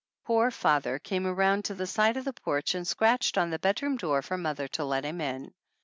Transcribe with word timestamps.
Poor 0.25 0.49
father 0.49 0.97
came 0.97 1.27
around 1.27 1.63
to 1.63 1.75
the 1.75 1.85
side 1.85 2.17
porch 2.37 2.73
and 2.73 2.87
scratched 2.87 3.37
on 3.37 3.51
the 3.51 3.59
bedroom 3.59 3.97
door 3.97 4.23
for 4.23 4.35
mother 4.35 4.67
to 4.67 4.83
let 4.83 5.05
him 5.05 5.21
in. 5.21 5.53